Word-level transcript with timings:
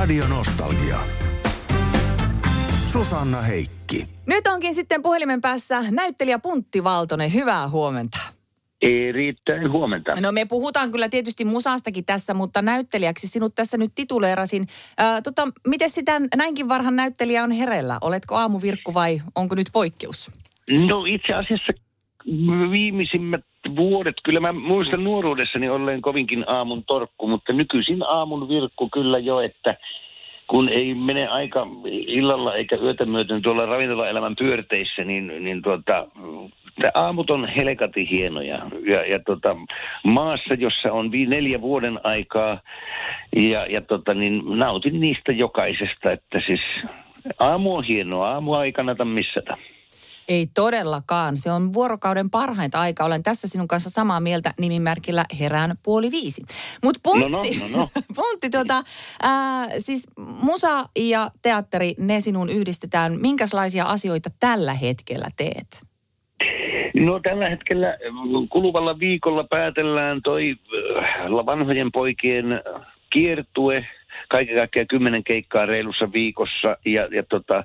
Radio 0.00 0.28
Nostalgia. 0.28 0.98
Susanna 2.92 3.40
Heikki. 3.40 4.06
Nyt 4.26 4.46
onkin 4.46 4.74
sitten 4.74 5.02
puhelimen 5.02 5.40
päässä 5.40 5.82
näyttelijä 5.90 6.38
Puntti 6.38 6.84
Valtonen. 6.84 7.32
Hyvää 7.34 7.68
huomenta. 7.68 8.18
Erittäin 8.82 9.72
huomenta. 9.72 10.20
No 10.20 10.32
me 10.32 10.44
puhutaan 10.44 10.90
kyllä 10.92 11.08
tietysti 11.08 11.44
musastakin 11.44 12.04
tässä, 12.04 12.34
mutta 12.34 12.62
näyttelijäksi 12.62 13.28
sinut 13.28 13.54
tässä 13.54 13.76
nyt 13.76 13.92
tituleerasin. 13.94 14.66
Ää, 14.98 15.22
tota, 15.22 15.48
miten 15.66 15.90
sitä 15.90 16.20
näinkin 16.36 16.68
varhan 16.68 16.96
näyttelijä 16.96 17.44
on 17.44 17.52
herellä? 17.52 17.98
Oletko 18.00 18.36
aamuvirkku 18.36 18.94
vai 18.94 19.20
onko 19.34 19.54
nyt 19.54 19.66
poikkeus? 19.72 20.30
No 20.88 21.04
itse 21.04 21.34
asiassa 21.34 21.72
viimeisimmät 22.70 23.49
vuodet, 23.76 24.14
kyllä 24.24 24.40
mä 24.40 24.52
muistan 24.52 25.04
nuoruudessani 25.04 25.68
olleen 25.68 26.02
kovinkin 26.02 26.44
aamun 26.46 26.84
torkku, 26.84 27.28
mutta 27.28 27.52
nykyisin 27.52 28.02
aamun 28.02 28.48
virkku 28.48 28.88
kyllä 28.92 29.18
jo, 29.18 29.40
että 29.40 29.76
kun 30.46 30.68
ei 30.68 30.94
mene 30.94 31.28
aika 31.28 31.66
illalla 31.86 32.54
eikä 32.54 32.76
yötä 32.76 33.06
myöten 33.06 33.42
tuolla 33.42 33.66
ravintolaelämän 33.66 34.36
pyörteissä, 34.36 35.04
niin, 35.04 35.44
niin 35.44 35.62
tuota, 35.62 36.06
aamut 36.94 37.30
on 37.30 37.48
helkati 37.48 38.10
hienoja. 38.10 38.66
Ja, 38.86 39.06
ja 39.06 39.20
tota, 39.26 39.56
maassa, 40.04 40.54
jossa 40.54 40.92
on 40.92 41.12
vi 41.12 41.26
neljä 41.26 41.60
vuoden 41.60 42.00
aikaa, 42.04 42.60
ja, 43.36 43.66
ja 43.66 43.80
tota, 43.80 44.14
niin 44.14 44.42
nautin 44.46 45.00
niistä 45.00 45.32
jokaisesta, 45.32 46.12
että 46.12 46.40
siis 46.46 46.60
aamu 47.38 47.76
on 47.76 47.84
hienoa, 47.84 48.30
aamua 48.30 48.64
ei 48.64 48.72
kannata 48.72 49.04
missata. 49.04 49.56
Ei 50.28 50.46
todellakaan. 50.54 51.36
Se 51.36 51.50
on 51.50 51.72
vuorokauden 51.72 52.30
parhainta 52.30 52.80
aikaa. 52.80 53.06
Olen 53.06 53.22
tässä 53.22 53.48
sinun 53.48 53.68
kanssa 53.68 53.90
samaa 53.90 54.20
mieltä 54.20 54.54
nimimerkillä 54.60 55.24
herään 55.40 55.76
puoli 55.82 56.10
viisi. 56.10 56.42
Mutta 56.84 57.00
Puntti, 57.02 57.58
no, 57.58 57.68
no, 57.68 57.78
no, 57.78 57.78
no. 57.78 57.88
puntti 58.14 58.50
tota, 58.58 58.82
ää, 59.22 59.68
siis 59.78 60.08
musa 60.16 60.88
ja 60.98 61.30
teatteri, 61.42 61.94
ne 61.98 62.20
sinun 62.20 62.48
yhdistetään. 62.48 63.20
Minkälaisia 63.20 63.84
asioita 63.84 64.30
tällä 64.40 64.74
hetkellä 64.74 65.26
teet? 65.36 65.86
No 66.94 67.20
tällä 67.20 67.48
hetkellä 67.48 67.98
kuluvalla 68.50 68.98
viikolla 68.98 69.44
päätellään 69.50 70.22
toi 70.22 70.54
vanhojen 71.46 71.92
poikien 71.92 72.46
kiertue– 73.10 73.86
kaiken 74.28 74.56
kaikkiaan 74.56 74.88
kymmenen 74.88 75.24
keikkaa 75.24 75.66
reilussa 75.66 76.12
viikossa. 76.12 76.76
Ja, 76.84 77.08
ja 77.10 77.22
tota, 77.22 77.64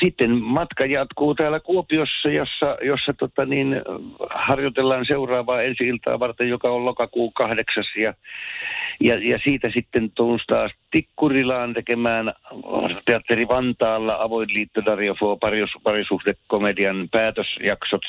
sitten 0.00 0.30
matka 0.42 0.86
jatkuu 0.86 1.34
täällä 1.34 1.60
Kuopiossa, 1.60 2.28
jossa, 2.28 2.76
jossa 2.82 3.12
tota 3.12 3.44
niin, 3.44 3.82
harjoitellaan 4.30 5.06
seuraavaa 5.06 5.62
ensi 5.62 5.88
iltaa 5.88 6.18
varten, 6.18 6.48
joka 6.48 6.70
on 6.70 6.84
lokakuun 6.84 7.32
kahdeksas. 7.32 7.86
Ja, 7.96 8.14
ja, 9.00 9.30
ja 9.30 9.38
siitä 9.44 9.70
sitten 9.74 10.10
tuun 10.10 10.38
taas 10.46 10.72
Tikkurilaan 10.90 11.74
tekemään 11.74 12.32
teatteri 13.04 13.48
Vantaalla 13.48 14.16
avoin 14.20 14.48
liitto 14.54 14.84
Dario 14.84 15.14
parisuhdekomedian 15.82 17.08
päätösjaksot 17.12 18.02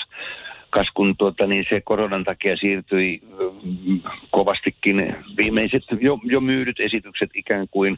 kas 0.73 0.88
kun 0.93 1.17
tuota, 1.17 1.47
niin 1.47 1.66
se 1.69 1.81
koronan 1.81 2.23
takia 2.23 2.57
siirtyi 2.57 3.21
mm, 3.63 3.99
kovastikin 4.31 5.16
viimeiset 5.38 5.83
jo, 6.02 6.19
jo 6.23 6.41
myydyt 6.41 6.79
esitykset 6.79 7.29
ikään 7.33 7.67
kuin 7.71 7.97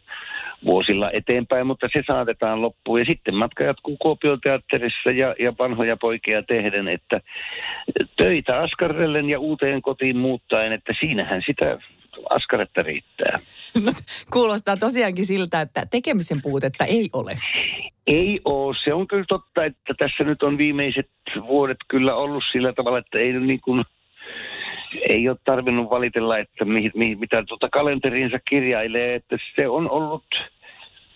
vuosilla 0.66 1.12
eteenpäin, 1.12 1.68
mutta 1.68 1.88
se 1.94 2.04
saatetaan 2.08 2.62
loppuun. 2.62 3.00
Ja 3.00 3.06
sitten 3.06 3.36
matka 3.36 3.64
jatkuu 3.64 3.98
Kuopion 3.98 4.42
teatterissa 4.42 5.12
ja, 5.12 5.36
ja 5.40 5.54
vanhoja 5.60 5.98
poikia 5.98 6.44
tehden, 6.44 6.88
että 6.88 7.22
töitä 8.18 8.58
askarrellen 8.60 9.30
ja 9.30 9.40
uuteen 9.40 9.82
kotiin 9.82 10.18
muuttaen, 10.18 10.74
että 10.74 10.94
siinähän 11.00 11.42
sitä 11.46 11.78
askaretta 12.30 12.84
riittää. 12.84 13.40
No, 13.86 13.92
kuulostaa 14.34 14.78
tosiaankin 14.78 15.26
siltä, 15.26 15.62
että 15.62 15.86
tekemisen 15.92 16.42
puutetta 16.42 16.86
ei 16.86 17.10
ole. 17.14 17.38
Ei 18.08 18.40
ole. 18.46 18.76
Se 18.84 18.94
on 18.94 19.08
kyllä 19.08 19.26
totta, 19.28 19.66
että 19.66 19.94
tässä 19.98 20.24
nyt 20.24 20.44
on 20.44 20.58
viimeiset 20.58 21.10
vuodet 21.48 21.78
kyllä 21.88 22.16
ollut 22.16 22.44
sillä 22.52 22.74
tavalla, 22.74 22.98
että 22.98 23.20
ei 23.20 23.34
niin 23.34 23.62
kuin, 23.62 23.86
ei 25.10 25.30
ole 25.30 25.38
tarvinnut 25.46 25.90
valitella, 25.90 26.38
että 26.38 26.66
mi, 26.66 26.92
mi, 26.96 27.16
mitä 27.16 27.44
tuota 27.48 27.70
kalenteriinsa 27.70 28.40
kirjailee, 28.50 29.16
että 29.16 29.38
se 29.56 29.68
on 29.68 29.90
ollut, 29.90 30.26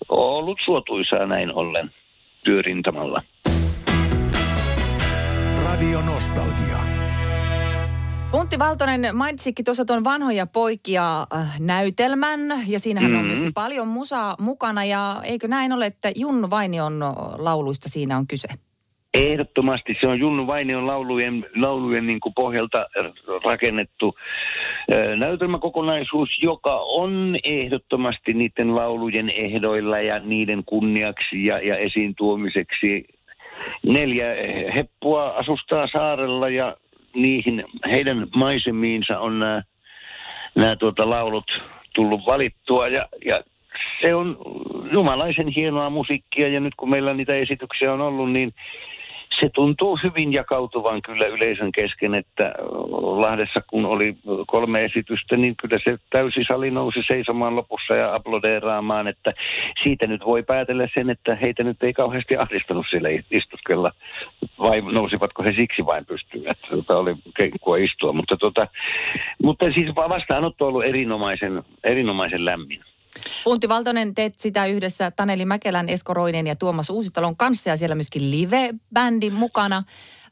ollut 0.09 0.57
suotuisaa 0.65 1.25
näin 1.25 1.53
ollen 1.53 1.91
työrintamalla. 2.43 3.21
Radio 5.65 6.01
Nostalgia. 6.01 7.08
Puntti 8.31 8.59
Valtonen 8.59 9.01
mainitsikin 9.13 9.65
tuossa 9.65 9.85
tuon 9.85 10.03
vanhoja 10.03 10.47
poikia 10.47 11.19
äh, 11.21 11.59
näytelmän 11.59 12.39
ja 12.67 12.79
siinähän 12.79 13.11
mm-hmm. 13.11 13.23
on 13.23 13.27
myöskin 13.27 13.53
paljon 13.53 13.87
musaa 13.87 14.35
mukana 14.39 14.85
ja 14.85 15.15
eikö 15.23 15.47
näin 15.47 15.73
ole, 15.73 15.85
että 15.85 16.11
Junnu 16.15 16.49
Vainion 16.49 16.99
lauluista 17.37 17.89
siinä 17.89 18.17
on 18.17 18.27
kyse? 18.27 18.47
Ehdottomasti 19.13 19.95
se 20.01 20.07
on 20.07 20.19
Junnu 20.19 20.47
Vainion 20.47 20.87
laulujen, 20.87 21.45
laulujen 21.55 22.07
niin 22.07 22.19
kuin 22.19 22.33
pohjalta 22.33 22.85
rakennettu 23.45 24.15
äh, 24.15 25.17
näytelmäkokonaisuus, 25.17 26.29
joka 26.43 26.75
on 26.75 27.37
ehdottomasti 27.43 28.33
niiden 28.33 28.75
laulujen 28.75 29.29
ehdoilla 29.29 29.99
ja 29.99 30.19
niiden 30.19 30.63
kunniaksi 30.65 31.45
ja, 31.45 31.59
ja 31.59 31.77
esiin 31.77 32.15
tuomiseksi. 32.15 33.03
Neljä 33.85 34.25
heppua 34.75 35.27
asustaa 35.29 35.87
saarella 35.87 36.49
ja 36.49 36.75
niihin 37.15 37.63
heidän 37.91 38.27
maisemiinsa 38.35 39.19
on 39.19 39.39
nämä, 39.39 39.63
nämä 40.55 40.75
tuota 40.75 41.09
laulut 41.09 41.61
tullut 41.93 42.25
valittua. 42.25 42.87
Ja, 42.87 43.07
ja 43.25 43.43
se 44.01 44.15
on 44.15 44.37
jumalaisen 44.91 45.47
hienoa 45.47 45.89
musiikkia. 45.89 46.47
Ja 46.47 46.59
nyt 46.59 46.75
kun 46.77 46.89
meillä 46.89 47.13
niitä 47.13 47.35
esityksiä 47.35 47.93
on 47.93 48.01
ollut, 48.01 48.31
niin 48.31 48.53
se 49.39 49.49
tuntuu 49.53 49.99
hyvin 50.03 50.33
jakautuvan 50.33 51.01
kyllä 51.01 51.25
yleisön 51.25 51.71
kesken, 51.71 52.15
että 52.15 52.53
Lahdessa 53.01 53.61
kun 53.69 53.85
oli 53.85 54.17
kolme 54.47 54.85
esitystä, 54.85 55.37
niin 55.37 55.55
kyllä 55.61 55.79
se 55.83 55.97
täysi 56.09 56.43
sali 56.47 56.71
nousi 56.71 56.99
seisomaan 57.07 57.55
lopussa 57.55 57.95
ja 57.95 58.15
aplodeeraamaan, 58.15 59.07
että 59.07 59.29
siitä 59.83 60.07
nyt 60.07 60.25
voi 60.25 60.43
päätellä 60.43 60.87
sen, 60.93 61.09
että 61.09 61.35
heitä 61.35 61.63
nyt 61.63 61.83
ei 61.83 61.93
kauheasti 61.93 62.37
ahdistanut 62.37 62.85
siellä 62.89 63.09
istuskella, 63.31 63.91
vai 64.59 64.81
nousivatko 64.81 65.43
he 65.43 65.53
siksi 65.53 65.85
vain 65.85 66.05
pystyyn, 66.05 66.51
että 66.51 66.67
tota 66.69 66.97
oli 66.97 67.15
kenkkua 67.37 67.77
istua, 67.77 68.13
mutta, 68.13 68.37
tota, 68.37 68.67
mutta 69.43 69.71
siis 69.71 69.95
vastaanotto 69.95 70.65
on 70.65 70.69
ollut 70.69 70.85
erinomaisen, 70.85 71.63
erinomaisen 71.83 72.45
lämmin. 72.45 72.88
Puntti 73.43 73.69
Valtonen, 73.69 74.15
teet 74.15 74.39
sitä 74.39 74.65
yhdessä 74.65 75.11
Taneli 75.11 75.45
Mäkelän, 75.45 75.89
Esko 75.89 76.13
Roinen 76.13 76.47
ja 76.47 76.55
Tuomas 76.55 76.89
Uusitalon 76.89 77.37
kanssa 77.37 77.69
ja 77.69 77.77
siellä 77.77 77.95
myöskin 77.95 78.31
live-bändi 78.31 79.29
mukana. 79.29 79.83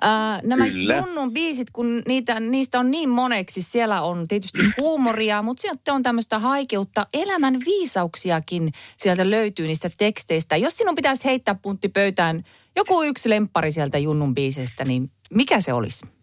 Ää, 0.01 0.39
nämä 0.43 0.67
Kyllä. 0.67 0.95
Junnun 0.95 1.33
biisit, 1.33 1.69
kun 1.69 2.01
niitä, 2.07 2.39
niistä 2.39 2.79
on 2.79 2.91
niin 2.91 3.09
moneksi, 3.09 3.61
siellä 3.61 4.01
on 4.01 4.27
tietysti 4.27 4.61
huumoria, 4.77 5.41
mutta 5.41 5.61
sieltä 5.61 5.93
on 5.93 6.03
tämmöistä 6.03 6.39
haikeutta, 6.39 7.07
elämän 7.13 7.59
viisauksiakin 7.65 8.71
sieltä 8.97 9.29
löytyy 9.29 9.67
niistä 9.67 9.89
teksteistä. 9.97 10.57
Jos 10.57 10.77
sinun 10.77 10.95
pitäisi 10.95 11.25
heittää 11.25 11.55
puntti 11.55 11.89
pöytään 11.89 12.43
joku 12.75 13.03
yksi 13.03 13.29
lemppari 13.29 13.71
sieltä 13.71 13.97
Junnun 13.97 14.33
biisestä, 14.33 14.85
niin 14.85 15.11
mikä 15.29 15.61
se 15.61 15.73
olisi? 15.73 16.16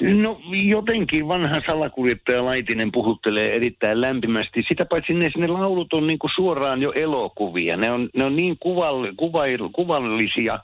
No 0.00 0.40
jotenkin 0.64 1.28
vanha 1.28 1.60
salakuljettaja 1.66 2.44
Laitinen 2.44 2.92
puhuttelee 2.92 3.56
erittäin 3.56 4.00
lämpimästi. 4.00 4.64
Sitä 4.68 4.84
paitsi 4.84 5.14
ne, 5.14 5.30
ne 5.36 5.46
laulut 5.46 5.92
on 5.92 6.06
niin 6.06 6.18
kuin 6.18 6.30
suoraan 6.34 6.82
jo 6.82 6.92
elokuvia. 6.92 7.76
Ne 7.76 7.90
on, 7.92 8.08
ne 8.16 8.24
on 8.24 8.36
niin 8.36 8.56
kuvall, 8.60 9.06
kuvail, 9.16 9.68
kuvallisia, 9.72 10.58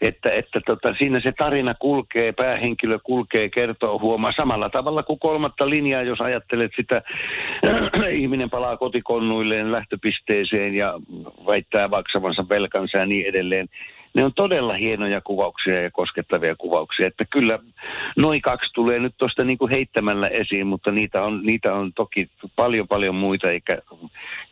että, 0.00 0.30
että 0.30 0.60
tota, 0.66 0.94
siinä 0.98 1.20
se 1.20 1.32
tarina 1.38 1.74
kulkee, 1.74 2.32
päähenkilö 2.32 2.98
kulkee, 3.02 3.48
kertoo, 3.48 3.98
huomaa 3.98 4.32
samalla 4.32 4.70
tavalla 4.70 5.02
kuin 5.02 5.18
kolmatta 5.18 5.70
linjaa, 5.70 6.02
jos 6.02 6.20
ajattelet 6.20 6.72
sitä, 6.76 7.02
ihminen 8.12 8.50
palaa 8.50 8.76
kotikonnuilleen 8.76 9.72
lähtöpisteeseen 9.72 10.74
ja 10.74 10.94
väittää 11.46 11.88
maksavansa 11.88 12.48
velkansa 12.48 12.98
ja 12.98 13.06
niin 13.06 13.26
edelleen 13.26 13.68
ne 14.18 14.24
on 14.24 14.32
todella 14.34 14.74
hienoja 14.74 15.20
kuvauksia 15.20 15.82
ja 15.82 15.90
koskettavia 15.90 16.56
kuvauksia. 16.56 17.06
Että 17.06 17.24
kyllä 17.30 17.58
noin 18.16 18.42
kaksi 18.42 18.72
tulee 18.74 18.98
nyt 18.98 19.14
tuosta 19.18 19.44
niin 19.44 19.58
kuin 19.58 19.70
heittämällä 19.70 20.28
esiin, 20.28 20.66
mutta 20.66 20.90
niitä 20.90 21.22
on, 21.22 21.40
niitä 21.42 21.74
on 21.74 21.92
toki 21.92 22.30
paljon 22.56 22.88
paljon 22.88 23.14
muita, 23.14 23.50
eikä 23.50 23.78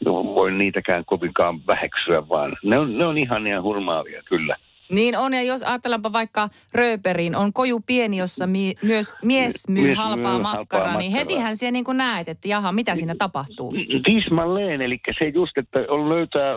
voi 0.04 0.52
niitäkään 0.52 1.04
kovinkaan 1.04 1.66
väheksyä, 1.66 2.28
vaan 2.28 2.56
ne 2.64 2.78
on, 2.78 2.98
ne 2.98 3.06
on 3.06 3.18
ihania 3.18 3.62
hurmaavia 3.62 4.22
kyllä. 4.22 4.56
Niin 4.88 5.18
on, 5.18 5.34
ja 5.34 5.42
jos 5.42 5.62
ajatellaanpa 5.62 6.12
vaikka 6.12 6.48
Rööperin, 6.74 7.36
on 7.36 7.52
koju 7.52 7.80
pieni, 7.86 8.16
jossa 8.16 8.46
mi- 8.46 8.74
myös 8.82 9.14
mies 9.22 9.68
myy 9.68 9.82
mies 9.82 9.98
halpaa, 9.98 10.32
myy 10.32 10.42
makkaraa, 10.42 10.86
halpaa 10.86 11.00
niin 11.00 11.12
hetihän 11.12 11.56
siellä 11.56 11.72
niin 11.72 11.84
kuin 11.84 11.96
näet, 11.96 12.28
että 12.28 12.48
jaha, 12.48 12.72
mitä 12.72 12.96
siinä 12.96 13.14
tapahtuu? 13.18 13.74
Tismalleen, 14.04 14.82
eli 14.82 14.98
se 15.18 15.28
just, 15.28 15.58
että 15.58 15.78
on 15.88 16.08
löytää 16.08 16.56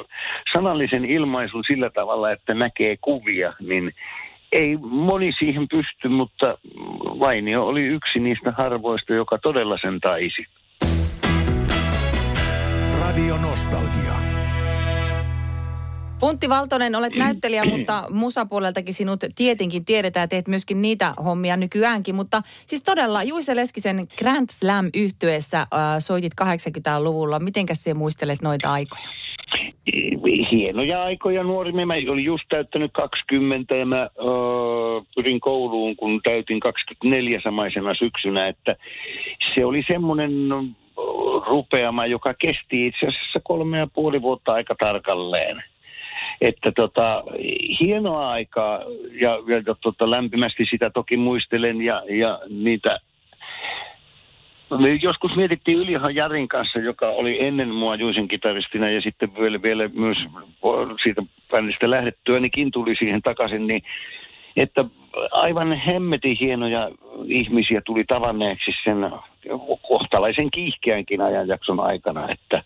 sanallisen 0.53 1.05
ilmaisun 1.05 1.63
sillä 1.67 1.89
tavalla, 1.89 2.31
että 2.31 2.53
näkee 2.53 2.97
kuvia, 3.01 3.53
niin 3.59 3.91
ei 4.51 4.77
moni 4.77 5.31
siihen 5.39 5.67
pysty, 5.67 6.07
mutta 6.07 6.57
Vainio 7.19 7.65
oli 7.65 7.83
yksi 7.83 8.19
niistä 8.19 8.51
harvoista, 8.51 9.13
joka 9.13 9.37
todella 9.37 9.77
sen 9.81 9.99
taisi. 9.99 10.45
Radio 13.01 13.37
Nostalgia. 13.37 14.38
Puntti 16.19 16.49
Valtonen, 16.49 16.95
olet 16.95 17.15
näyttelijä, 17.15 17.65
mutta 17.65 18.03
musapuoleltakin 18.09 18.93
sinut 18.93 19.19
tietenkin 19.35 19.85
tiedetään, 19.85 20.29
teet 20.29 20.47
myöskin 20.47 20.81
niitä 20.81 21.13
hommia 21.23 21.57
nykyäänkin. 21.57 22.15
Mutta 22.15 22.41
siis 22.45 22.83
todella 22.83 23.23
Juise 23.23 23.55
Leskisen 23.55 24.07
Grand 24.17 24.47
Slam 24.51 24.89
yhtyeessä 24.93 25.59
äh, 25.59 25.67
soitit 25.99 26.33
80-luvulla. 26.41 27.39
Mitenkäs 27.39 27.83
sinä 27.83 27.93
muistelet 27.93 28.41
noita 28.41 28.71
aikoja? 28.71 29.09
hienoja 30.51 31.03
aikoja 31.03 31.43
nuori. 31.43 31.71
Mä 31.71 31.93
olin 32.09 32.25
just 32.25 32.43
täyttänyt 32.49 32.91
20 32.93 33.75
ja 33.75 33.85
mä 33.85 34.01
öö, 34.01 34.09
pyrin 35.15 35.39
kouluun, 35.39 35.95
kun 35.95 36.21
täytin 36.23 36.59
24 36.59 37.41
samaisena 37.43 37.93
syksynä, 37.93 38.47
että 38.47 38.75
se 39.55 39.65
oli 39.65 39.83
semmoinen 39.87 40.31
rupeama, 41.47 42.05
joka 42.05 42.33
kesti 42.33 42.85
itse 42.87 43.07
asiassa 43.07 43.39
kolme 43.43 43.77
ja 43.77 43.87
puoli 43.87 44.21
vuotta 44.21 44.53
aika 44.53 44.75
tarkalleen. 44.79 45.63
Että 46.41 46.71
tota, 46.71 47.23
hienoa 47.79 48.29
aikaa 48.29 48.79
ja, 49.21 49.31
ja 49.65 49.75
tota, 49.81 50.09
lämpimästi 50.09 50.65
sitä 50.65 50.89
toki 50.89 51.17
muistelen 51.17 51.81
ja, 51.81 52.03
ja 52.09 52.39
niitä 52.49 52.99
me 54.77 54.99
joskus 55.01 55.35
mietittiin 55.35 55.77
Ylihan 55.77 56.15
Jarin 56.15 56.47
kanssa, 56.47 56.79
joka 56.79 57.09
oli 57.09 57.45
ennen 57.45 57.69
mua 57.69 57.95
Juisin 57.95 58.27
kitaristina 58.27 58.89
ja 58.89 59.01
sitten 59.01 59.35
vielä, 59.39 59.61
vielä 59.61 59.89
myös 59.93 60.17
siitä 61.03 61.21
bändistä 61.51 61.89
lähdettyä, 61.89 62.39
tuli 62.73 62.95
siihen 62.95 63.21
takaisin, 63.21 63.67
niin 63.67 63.81
että 64.55 64.85
aivan 65.31 65.73
hemmetin 65.73 66.37
hienoja 66.39 66.89
ihmisiä 67.25 67.81
tuli 67.85 68.03
tavanneeksi 68.03 68.71
sen 68.83 68.97
kohtalaisen 69.87 70.51
kiihkeänkin 70.51 71.21
ajanjakson 71.21 71.79
aikana, 71.79 72.31
että, 72.31 72.63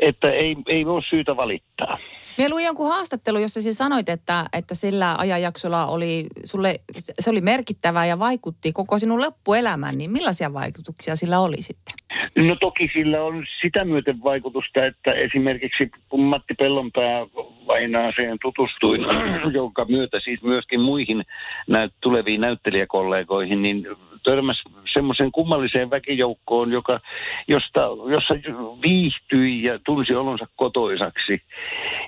että 0.00 0.30
ei, 0.30 0.56
ei 0.66 0.84
ole 0.84 1.02
syytä 1.10 1.36
valittaa. 1.36 1.98
Minä 2.38 2.50
luin 2.50 2.64
jonkun 2.64 2.88
haastattelu, 2.88 3.38
jossa 3.38 3.62
sinä 3.62 3.72
sanoit, 3.72 4.08
että, 4.08 4.46
että 4.52 4.74
sillä 4.74 5.16
ajanjaksolla 5.18 5.86
oli, 5.86 6.26
sulle, 6.44 6.80
se 7.18 7.30
oli 7.30 7.40
merkittävää 7.40 8.06
ja 8.06 8.18
vaikutti 8.18 8.72
koko 8.72 8.98
sinun 8.98 9.22
loppuelämään, 9.22 9.98
niin 9.98 10.10
millaisia 10.10 10.52
vaikutuksia 10.52 11.16
sillä 11.16 11.40
oli 11.40 11.62
sitten? 11.62 11.94
No 12.36 12.56
toki 12.60 12.90
sillä 12.92 13.22
on 13.22 13.44
sitä 13.62 13.84
myöten 13.84 14.22
vaikutusta, 14.24 14.86
että 14.86 15.12
esimerkiksi 15.12 15.90
kun 16.08 16.20
Matti 16.20 16.54
Pellonpää 16.54 17.26
vainaaseen 17.66 18.38
tutustuin, 18.42 19.00
jonka 19.52 19.84
myötä 19.84 20.20
siis 20.20 20.42
myöskin 20.42 20.80
muihin 20.80 21.24
näyt, 21.68 21.92
tuleviin 22.00 22.40
näyttelijäkollegoihin, 22.40 23.62
niin 23.62 23.86
törmäsi 24.24 24.62
semmoiseen 24.92 25.32
kummalliseen 25.32 25.90
väkijoukkoon, 25.90 26.72
joka, 26.72 27.00
josta, 27.48 27.80
jossa 28.10 28.34
viihtyi 28.82 29.62
ja 29.62 29.78
tunsi 29.78 30.14
olonsa 30.14 30.46
kotoisaksi. 30.56 31.42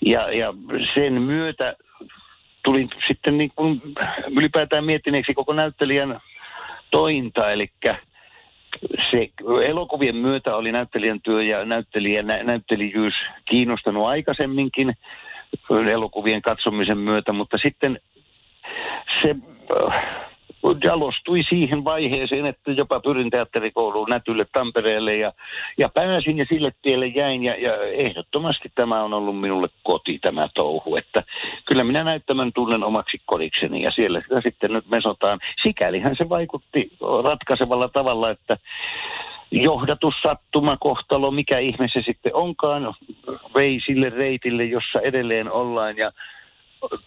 Ja, 0.05 0.33
ja 0.33 0.55
sen 0.95 1.23
myötä 1.23 1.77
tuli 2.65 2.89
sitten 3.09 3.39
niin 3.39 3.53
kuin 3.57 3.83
ylipäätään 4.37 4.85
miettineeksi 4.85 5.35
koko 5.35 5.53
näyttelijän 5.53 6.21
tointa, 6.91 7.51
eli 7.53 7.71
se 9.11 9.29
elokuvien 9.65 10.17
myötä 10.17 10.57
oli 10.57 10.73
näyttelijän 10.73 11.21
työ 11.21 11.43
ja 11.43 11.65
näyttelijä, 11.65 12.23
nä, 12.23 12.43
näyttelijyys 12.43 13.15
kiinnostanut 13.45 14.07
aikaisemminkin 14.07 14.95
elokuvien 15.91 16.43
katsomisen 16.43 16.99
myötä, 16.99 17.33
mutta 17.33 17.59
sitten 17.63 18.01
se 19.23 19.37
jalostui 20.85 21.43
siihen 21.49 21.85
vaiheeseen, 21.85 22.47
että 22.47 22.73
jopa 22.73 23.01
pyrin 23.01 23.31
teatterikouluun 23.31 24.09
Nätylle 24.11 24.47
Tampereelle 24.53 25.17
ja, 25.17 25.33
ja 25.79 25.89
pääsin 25.89 26.39
ja 26.39 26.47
sille 26.49 26.73
tielle 26.83 27.07
jäin 27.07 27.45
ja, 27.45 27.55
ja 27.61 27.77
ehdottomasti 27.77 28.73
tämä 28.75 29.03
on 29.03 29.15
ollut 29.15 29.41
minulle 29.41 29.69
koti 29.83 30.19
tämä 30.19 30.49
touhu, 30.55 30.97
että 30.97 31.23
kyllä 31.67 31.85
minä 31.85 32.05
näyttämän 32.05 32.53
tunnen 32.53 32.85
omaksi 32.85 33.19
kodikseni 33.27 33.83
ja 33.83 33.91
siellä 33.91 34.21
sitä 34.21 34.41
sitten 34.41 34.73
nyt 34.73 34.89
mesotaan. 34.89 35.39
Sikälihän 35.63 36.17
se 36.17 36.29
vaikutti 36.29 36.91
ratkaisevalla 37.25 37.89
tavalla, 37.89 38.31
että 38.31 38.59
johdatus, 39.51 40.15
sattuma, 40.23 40.77
kohtalo, 40.77 41.31
mikä 41.31 41.59
ihme 41.59 41.89
se 41.93 42.03
sitten 42.03 42.35
onkaan, 42.35 42.95
vei 43.55 43.81
sille 43.87 44.11
reitille, 44.11 44.65
jossa 44.65 45.01
edelleen 45.01 45.53
ollaan 45.53 45.97
ja 45.97 46.13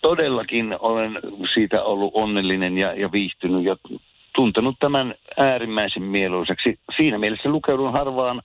todellakin 0.01 0.75
olen 0.79 1.19
siitä 1.53 1.83
ollut 1.83 2.11
onnellinen 2.15 2.77
ja, 2.77 2.93
ja 2.93 3.11
viihtynyt 3.11 3.63
ja 3.63 3.75
tuntenut 4.35 4.75
tämän 4.79 5.15
äärimmäisen 5.37 6.03
mieluiseksi. 6.03 6.79
Siinä 6.95 7.17
mielessä 7.17 7.49
lukeudun 7.49 7.93
harvaan 7.93 8.41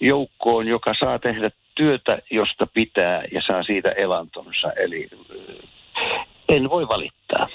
joukkoon, 0.00 0.66
joka 0.66 0.94
saa 1.00 1.18
tehdä 1.18 1.50
työtä, 1.74 2.18
josta 2.30 2.66
pitää 2.66 3.22
ja 3.32 3.42
saa 3.46 3.62
siitä 3.62 3.90
elantonsa. 3.90 4.72
Eli 4.72 5.08
eh, 5.30 6.26
en 6.48 6.70
voi 6.70 6.88
valittaa. 6.88 7.48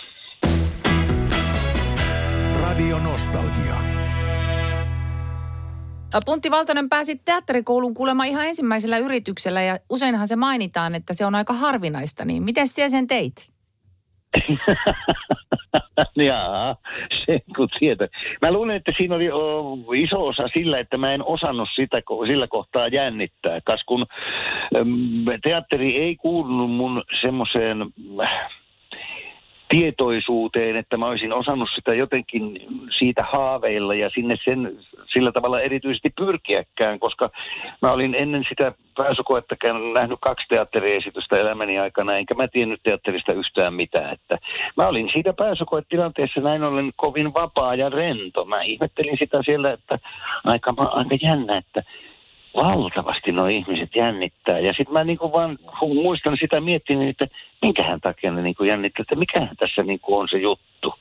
Radio 2.62 2.98
Nostalgia. 3.00 4.07
Puntti 6.26 6.52
Valtonen 6.52 6.90
pääsi 6.90 7.22
teatterikouluun 7.26 7.94
kuulemma 7.94 8.24
ihan 8.24 8.46
ensimmäisellä 8.46 8.98
yrityksellä 8.98 9.62
ja 9.62 9.78
useinhan 9.90 10.28
se 10.28 10.36
mainitaan, 10.36 10.96
että 10.96 11.14
se 11.14 11.26
on 11.26 11.36
aika 11.36 11.54
harvinaista. 11.54 12.26
Niin 12.26 12.44
miten 12.44 12.68
siellä 12.68 12.90
sen 12.90 13.08
teit? 13.08 13.50
Jaa, 16.28 16.76
se 17.26 17.40
kun 17.56 17.70
tietää. 17.80 18.08
Mä 18.42 18.52
luulen, 18.52 18.76
että 18.76 18.92
siinä 18.98 19.16
oli 19.16 19.32
o, 19.32 19.78
iso 19.96 20.28
osa 20.28 20.48
sillä, 20.54 20.80
että 20.80 20.98
mä 20.98 21.14
en 21.14 21.24
osannut 21.24 21.70
sitä 21.76 22.02
sillä 22.28 22.48
kohtaa 22.48 22.88
jännittää. 22.88 23.62
Kas 23.62 23.84
kun 23.86 24.06
teatteri 25.44 25.98
ei 25.98 26.16
kuulunut 26.16 26.72
mun 26.72 27.04
semmoiseen 27.22 27.78
tietoisuuteen, 29.70 30.76
että 30.76 30.98
mä 30.98 31.06
olisin 31.08 31.34
osannut 31.34 31.70
sitä 31.76 31.94
jotenkin 31.94 32.60
siitä 32.98 33.24
haaveilla 33.24 33.96
ja 33.96 34.10
sinne 34.10 34.36
sen 34.46 34.78
sillä 35.14 35.32
tavalla 35.32 35.62
erityisesti 35.62 36.10
pyrkiäkään, 36.18 37.00
koska 37.00 37.30
mä 37.82 37.92
olin 37.92 38.16
ennen 38.16 38.46
sitä 38.50 38.72
pääsykoettakään 38.98 39.94
nähnyt 39.94 40.20
kaksi 40.22 40.46
teatteriesitystä 40.50 41.38
elämäni 41.38 41.80
aikana, 41.80 42.18
enkä 42.18 42.34
mä 42.34 42.48
tiennyt 42.48 42.80
teatterista 42.84 43.34
yhtään 43.34 43.74
mitään. 43.74 44.14
Että 44.14 44.38
mä 44.78 44.88
olin 44.88 45.10
siitä 45.14 45.34
pääsykoetilanteessa 45.34 46.42
näin 46.42 46.64
ollen 46.64 46.92
kovin 46.96 47.34
vapaa 47.34 47.76
ja 47.76 47.90
rento. 47.90 48.46
Mä 48.46 48.62
ihmettelin 48.62 49.18
sitä 49.20 49.44
siellä, 49.46 49.72
että 49.72 50.00
aika, 50.44 50.74
aika 50.78 51.16
jännä, 51.22 51.58
että 51.58 51.84
valtavasti 52.58 53.32
nuo 53.32 53.48
ihmiset 53.48 53.96
jännittää. 53.96 54.60
Ja 54.60 54.74
sitten 54.74 54.94
mä 54.94 55.04
niinku 55.04 55.32
vaan 55.32 55.58
muistan 55.82 56.38
sitä 56.40 56.62
miettinyt, 56.62 57.10
että 57.10 57.36
minkähän 57.62 58.02
takia 58.02 58.32
ne 58.32 58.42
niinku 58.42 58.64
jännittää, 58.64 59.02
että 59.02 59.16
mikähän 59.16 59.56
tässä 59.58 59.84
niinku 59.84 60.18
on 60.18 60.28
se 60.30 60.38
juttu. 60.38 60.94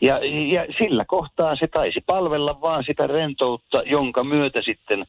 Ja, 0.00 0.20
ja 0.52 0.66
sillä 0.78 1.04
kohtaa 1.04 1.56
se 1.56 1.66
taisi 1.66 2.00
palvella 2.06 2.60
vaan 2.60 2.84
sitä 2.84 3.06
rentoutta, 3.06 3.82
jonka 3.86 4.24
myötä 4.24 4.62
sitten 4.62 5.06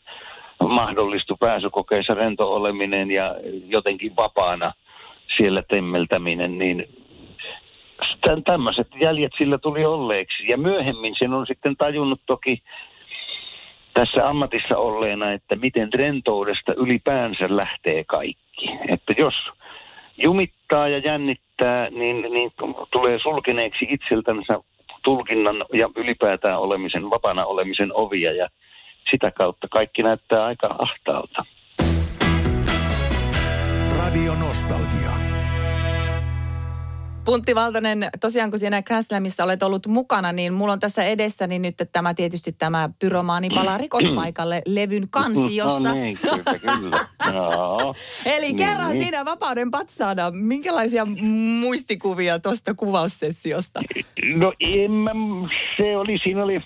mahdollistui 0.59 1.37
pääsykokeissa 1.39 2.13
rento 2.13 2.53
oleminen 2.53 3.11
ja 3.11 3.35
jotenkin 3.65 4.15
vapaana 4.15 4.73
siellä 5.37 5.63
temmeltäminen, 5.69 6.57
niin 6.57 6.85
tämmöiset 8.45 8.87
jäljet 9.01 9.31
sillä 9.37 9.57
tuli 9.57 9.85
olleeksi. 9.85 10.47
Ja 10.47 10.57
myöhemmin 10.57 11.15
sen 11.19 11.33
on 11.33 11.47
sitten 11.47 11.75
tajunnut 11.75 12.21
toki 12.25 12.61
tässä 13.99 14.29
ammatissa 14.29 14.77
olleena, 14.77 15.31
että 15.31 15.55
miten 15.55 15.93
rentoudesta 15.93 16.73
ylipäänsä 16.73 17.45
lähtee 17.49 18.03
kaikki. 18.03 18.69
Että 18.87 19.13
jos 19.17 19.33
jumittaa 20.17 20.87
ja 20.87 20.97
jännittää, 20.97 21.89
niin, 21.89 22.21
niin 22.21 22.51
tulee 22.91 23.19
sulkeneeksi 23.19 23.85
itseltänsä 23.89 24.59
tulkinnan 25.03 25.65
ja 25.73 25.89
ylipäätään 25.95 26.59
olemisen, 26.59 27.09
vapana 27.09 27.45
olemisen 27.45 27.91
ovia 27.93 28.33
ja 28.33 28.47
sitä 29.11 29.31
kautta 29.31 29.67
kaikki 29.71 30.03
näyttää 30.03 30.45
aika 30.45 30.75
ahtaalta. 30.79 31.45
Radio 33.99 34.31
Nostalgia. 34.47 35.11
Puntti 37.27 37.55
Valtonen, 37.55 38.09
tosiaan 38.21 38.49
kun 38.49 38.59
siinä 38.59 38.81
Grand 38.81 39.03
Slamissa 39.03 39.43
olet 39.43 39.63
ollut 39.63 39.87
mukana, 39.87 40.31
niin 40.31 40.53
mulla 40.53 40.73
on 40.73 40.79
tässä 40.79 41.03
edessäni 41.03 41.59
nyt 41.59 41.75
tämä 41.91 42.13
tietysti 42.13 42.51
tämä 42.51 42.89
pyromaani 42.99 43.49
palaa 43.55 43.77
rikospaikalle 43.87 44.61
levyn 44.65 45.07
kansi, 45.11 45.55
jossa... 45.55 45.89
No 45.89 45.95
niin, 45.95 46.17
kyllä, 46.21 46.59
kyllä. 46.59 46.99
No. 47.33 47.93
Eli 48.25 48.45
niin, 48.45 48.55
kerran 48.55 48.89
niin. 48.89 49.03
siinä 49.03 49.25
vapauden 49.25 49.71
patsaana, 49.71 50.31
minkälaisia 50.31 51.05
muistikuvia 51.61 52.39
tuosta 52.39 52.73
kuvaussessiosta? 52.73 53.81
No 54.35 54.53
en 54.59 54.91
mä, 54.91 55.11
se 55.77 55.97
oli, 55.97 56.17
siinä 56.23 56.43
oli 56.43 56.59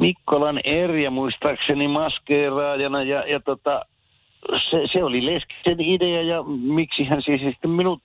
Mikkolan 0.00 0.60
Erja 0.64 1.10
muistaakseni 1.10 1.88
maskeeraajana 1.88 3.02
ja, 3.02 3.26
ja 3.26 3.40
tota, 3.40 3.84
se, 4.70 4.82
se 4.92 5.04
oli 5.04 5.26
Leskisen 5.26 5.80
idea 5.80 6.22
ja 6.22 6.42
miksi 6.42 7.04
hän 7.04 7.22
siis 7.22 7.40
sitten 7.40 7.70
minut 7.70 8.00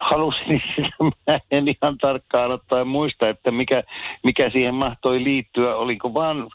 halusin 0.00 0.62
sitä, 0.76 0.88
mä 1.00 1.38
en 1.50 1.68
ihan 1.68 1.98
tarkkaan 1.98 2.50
ottaen 2.50 2.88
muista, 2.88 3.28
että 3.28 3.50
mikä, 3.50 3.82
mikä 4.24 4.50
siihen 4.50 4.74
mahtoi 4.74 5.24
liittyä. 5.24 5.76
Oliko 5.76 6.14
vaan 6.14 6.48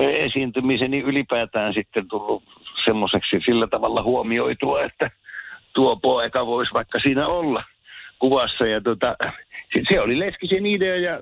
esiintymiseni 0.00 1.00
ylipäätään 1.00 1.74
sitten 1.74 2.08
tullut 2.08 2.42
se 2.44 2.84
semmoiseksi 2.84 3.40
sillä 3.44 3.66
tavalla 3.66 4.02
huomioitua, 4.02 4.82
että 4.82 5.10
tuo 5.74 5.96
poika 5.96 6.46
voisi 6.46 6.72
vaikka 6.74 6.98
siinä 6.98 7.26
olla 7.26 7.64
kuvassa. 8.18 8.66
Ja 8.66 8.80
tota, 8.80 9.16
se 9.88 10.00
oli 10.00 10.18
Leskisen 10.18 10.66
idea 10.66 10.96
ja 10.96 11.20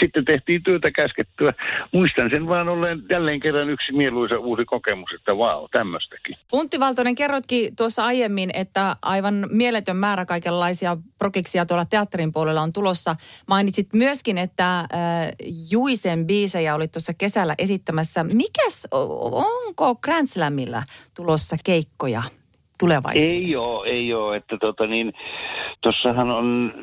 sitten 0.00 0.24
tehtiin 0.24 0.62
työtä 0.62 0.90
käskettyä. 0.90 1.52
Muistan 1.92 2.30
sen 2.30 2.48
vaan 2.48 2.68
olleen 2.68 3.02
jälleen 3.10 3.40
kerran 3.40 3.70
yksi 3.70 3.92
mieluisa 3.92 4.38
uusi 4.38 4.64
kokemus, 4.64 5.10
että 5.14 5.38
vau, 5.38 5.68
tämmöistäkin. 5.68 6.36
Untti 6.52 6.80
Valtonen, 6.80 7.14
kerroitkin 7.14 7.76
tuossa 7.76 8.04
aiemmin, 8.04 8.50
että 8.54 8.96
aivan 9.02 9.46
mieletön 9.50 9.96
määrä 9.96 10.24
kaikenlaisia 10.24 10.96
prokiksia 11.18 11.66
tuolla 11.66 11.84
teatterin 11.84 12.32
puolella 12.32 12.62
on 12.62 12.72
tulossa. 12.72 13.16
Mainitsit 13.46 13.88
myöskin, 13.92 14.38
että 14.38 14.78
äh, 14.78 14.86
Juisen 15.70 16.26
biisejä 16.26 16.74
oli 16.74 16.88
tuossa 16.88 17.12
kesällä 17.14 17.54
esittämässä. 17.58 18.24
Mikäs, 18.24 18.88
onko 18.90 19.94
Grand 19.94 20.26
Slamilla 20.26 20.82
tulossa 21.16 21.56
keikkoja? 21.64 22.22
Tulevaisuudessa? 22.78 23.30
Ei 23.30 23.56
ole, 23.56 23.88
ei 23.88 24.14
ole. 24.14 24.36
Että 24.36 24.56
tota 24.60 24.86
niin, 24.86 25.12
tossahan 25.80 26.30
on 26.30 26.74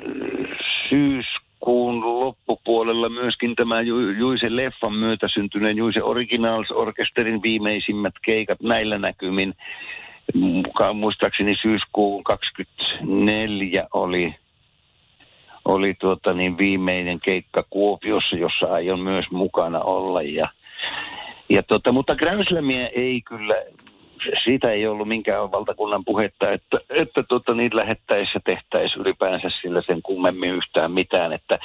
syyskuun 0.89 2.19
loppupuolella 2.19 3.09
myöskin 3.09 3.55
tämä 3.55 3.81
Ju- 3.81 4.09
Juise 4.09 4.55
Leffan 4.55 4.93
myötä 4.93 5.27
syntyneen 5.27 5.77
Juise 5.77 6.03
Originals 6.03 6.71
Orkesterin 6.71 7.43
viimeisimmät 7.43 8.13
keikat 8.21 8.61
näillä 8.61 8.97
näkymin. 8.97 9.53
Mukaan 10.33 10.95
muistaakseni 10.95 11.55
syyskuun 11.61 12.23
24 12.23 13.87
oli, 13.93 14.35
oli 15.65 15.93
tuota 15.93 16.33
niin 16.33 16.57
viimeinen 16.57 17.19
keikka 17.19 17.63
Kuopiossa, 17.69 18.35
jossa 18.35 18.65
aion 18.65 18.99
myös 18.99 19.25
mukana 19.31 19.79
olla. 19.79 20.21
Ja, 20.21 20.49
ja 21.49 21.63
tota, 21.63 21.91
mutta 21.91 22.15
Gränslämiä 22.15 22.87
ei 22.87 23.21
kyllä 23.21 23.55
siitä 24.43 24.71
ei 24.71 24.87
ollut 24.87 25.07
minkään 25.07 25.51
valtakunnan 25.51 26.05
puhetta, 26.05 26.51
että, 26.51 26.77
että 26.89 27.23
tota, 27.23 27.53
niin 27.53 27.75
lähettäisiin 27.75 28.31
ja 28.35 28.41
tehtäisiin 28.45 29.01
ylipäänsä 29.01 29.49
sillä 29.61 29.81
sen 29.81 30.01
kummemmin 30.01 30.49
yhtään 30.49 30.91
mitään. 30.91 31.33
Että 31.33 31.59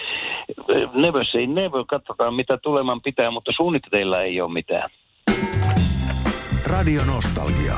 never 0.95 1.25
say 1.25 1.47
never, 1.47 1.85
katsotaan 1.89 2.35
mitä 2.35 2.59
tuleman 2.59 3.03
pitää, 3.03 3.31
mutta 3.31 3.53
suunnitteilla 3.57 4.23
ei 4.23 4.41
ole 4.41 4.53
mitään. 4.53 4.91
Radio 6.67 7.05
Nostalgia. 7.05 7.75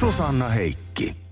Susanna 0.00 0.48
Heikki. 0.48 1.29